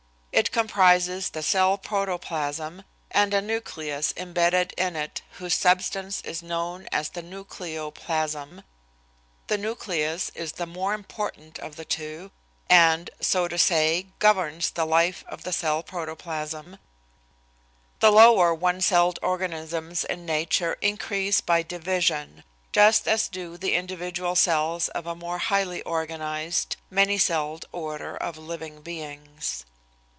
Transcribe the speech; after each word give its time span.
It 0.33 0.53
comprises 0.53 1.29
the 1.29 1.43
cell 1.43 1.77
protoplasm 1.77 2.83
and 3.11 3.33
a 3.33 3.41
nucleus 3.41 4.11
imbedded 4.13 4.71
in 4.77 4.95
it 4.95 5.21
whose 5.37 5.53
substance 5.53 6.21
is 6.21 6.41
known 6.41 6.87
as 6.89 7.09
the 7.09 7.21
nucleoplasm. 7.21 8.63
The 9.47 9.57
nucleus 9.57 10.31
is 10.33 10.53
the 10.53 10.65
more 10.65 10.93
important 10.93 11.59
of 11.59 11.75
the 11.75 11.83
two 11.83 12.31
and, 12.69 13.09
so 13.19 13.49
to 13.49 13.57
say, 13.59 14.07
governs 14.19 14.71
the 14.71 14.85
life 14.85 15.25
of 15.27 15.43
the 15.43 15.51
cell 15.51 15.83
protoplasm. 15.83 16.77
The 17.99 18.09
lower 18.11 18.53
one 18.53 18.79
celled 18.79 19.19
organisms 19.21 20.05
in 20.05 20.25
nature 20.25 20.77
increase 20.81 21.41
by 21.41 21.61
division, 21.61 22.45
just 22.71 23.05
as 23.05 23.27
do 23.27 23.57
the 23.57 23.73
individual 23.75 24.35
cells 24.37 24.87
of 24.89 25.05
a 25.05 25.13
more 25.13 25.39
highly 25.39 25.81
organized, 25.83 26.77
many 26.89 27.17
celled 27.17 27.65
order 27.73 28.15
of 28.15 28.37
living 28.37 28.81
beings. 28.81 29.65